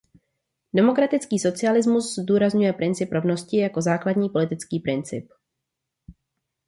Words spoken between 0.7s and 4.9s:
Demokratický socialismus zdůrazňuje princip rovnosti jako základní politický